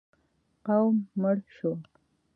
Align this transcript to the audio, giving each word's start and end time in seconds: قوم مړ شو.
قوم 0.65 0.95
مړ 1.21 1.37
شو. 1.55 1.71